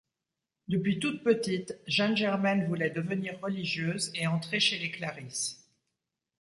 [0.67, 5.69] Depuis toute petite, Jeanne Germaine voulait devenir religieuse, et entrer chez les Clarisses.